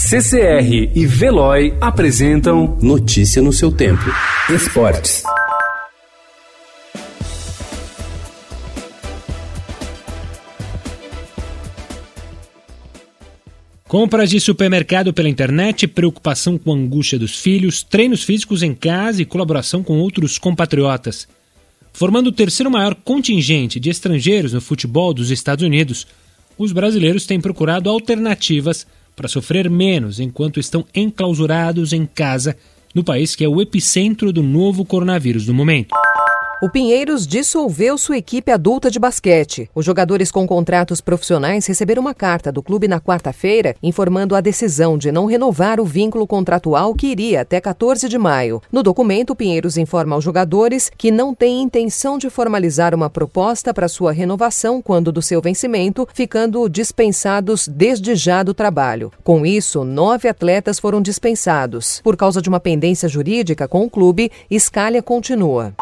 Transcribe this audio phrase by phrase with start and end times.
[0.00, 4.04] CCR e Veloy apresentam Notícia no seu tempo.
[4.48, 5.24] Esportes.
[13.88, 19.20] Compras de supermercado pela internet, preocupação com a angústia dos filhos, treinos físicos em casa
[19.20, 21.26] e colaboração com outros compatriotas.
[21.92, 26.06] Formando o terceiro maior contingente de estrangeiros no futebol dos Estados Unidos,
[26.56, 28.86] os brasileiros têm procurado alternativas
[29.18, 32.56] para sofrer menos enquanto estão enclausurados em casa
[32.94, 35.92] no país que é o epicentro do novo coronavírus no momento.
[36.60, 39.70] O Pinheiros dissolveu sua equipe adulta de basquete.
[39.72, 44.98] Os jogadores com contratos profissionais receberam uma carta do clube na quarta-feira informando a decisão
[44.98, 48.60] de não renovar o vínculo contratual que iria até 14 de maio.
[48.72, 53.72] No documento, o Pinheiros informa aos jogadores que não tem intenção de formalizar uma proposta
[53.72, 59.12] para sua renovação quando do seu vencimento, ficando dispensados desde já do trabalho.
[59.22, 62.00] Com isso, nove atletas foram dispensados.
[62.02, 65.72] Por causa de uma pendência jurídica com o clube, Escalha continua.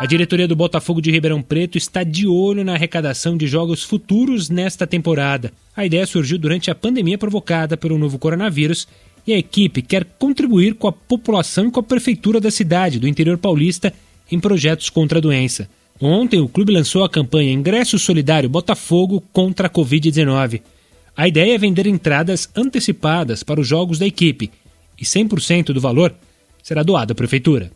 [0.00, 4.48] A diretoria do Botafogo de Ribeirão Preto está de olho na arrecadação de jogos futuros
[4.48, 5.52] nesta temporada.
[5.76, 8.88] A ideia surgiu durante a pandemia provocada pelo novo coronavírus
[9.26, 13.06] e a equipe quer contribuir com a população e com a prefeitura da cidade, do
[13.06, 13.92] interior paulista,
[14.32, 15.68] em projetos contra a doença.
[16.00, 20.62] Ontem, o clube lançou a campanha Ingresso Solidário Botafogo contra a Covid-19.
[21.14, 24.50] A ideia é vender entradas antecipadas para os jogos da equipe
[24.98, 26.14] e 100% do valor
[26.62, 27.70] será doado à prefeitura.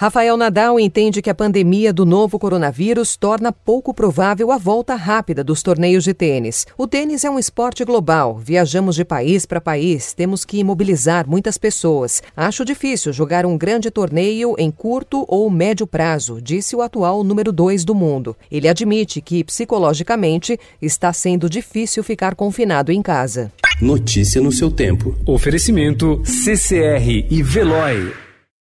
[0.00, 5.42] Rafael Nadal entende que a pandemia do novo coronavírus torna pouco provável a volta rápida
[5.42, 6.64] dos torneios de tênis.
[6.78, 8.38] O tênis é um esporte global.
[8.38, 12.22] Viajamos de país para país, temos que mobilizar muitas pessoas.
[12.36, 17.50] Acho difícil jogar um grande torneio em curto ou médio prazo, disse o atual número
[17.50, 18.36] 2 do mundo.
[18.52, 23.50] Ele admite que, psicologicamente, está sendo difícil ficar confinado em casa.
[23.82, 25.16] Notícia no seu tempo.
[25.26, 28.27] Oferecimento CCR e Veloy.